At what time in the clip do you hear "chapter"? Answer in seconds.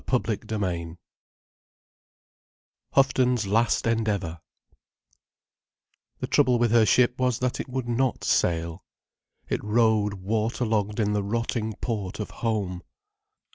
0.09-0.57